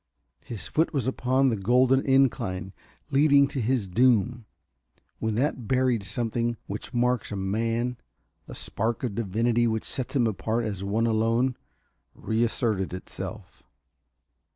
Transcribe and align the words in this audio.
His 0.43 0.65
foot 0.67 0.93
was 0.95 1.05
upon 1.05 1.49
the 1.49 1.55
golden 1.55 2.03
incline 2.03 2.73
leading 3.11 3.47
to 3.49 3.61
his 3.61 3.87
doom, 3.87 4.45
when 5.19 5.35
that 5.35 5.67
buried 5.67 6.01
something 6.01 6.57
which 6.65 6.91
marks 6.91 7.31
a 7.31 7.35
man 7.35 7.97
the 8.47 8.55
spark 8.55 9.03
of 9.03 9.13
divinity 9.13 9.67
which 9.67 9.85
sets 9.85 10.15
him 10.15 10.25
apart 10.25 10.65
as 10.65 10.83
one 10.83 11.05
alone 11.05 11.55
reasserted 12.15 12.95
itself. 12.95 13.61